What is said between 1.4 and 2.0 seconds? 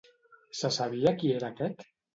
aquest?